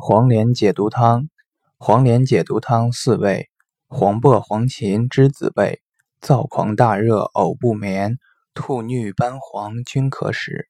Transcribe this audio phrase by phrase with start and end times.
[0.00, 1.28] 黄连解毒汤，
[1.76, 3.50] 黄连解毒汤四味，
[3.88, 5.82] 黄柏、黄芩、栀子味，
[6.22, 8.18] 燥狂大热，呕不眠，
[8.54, 10.68] 吐衄斑黄均可使。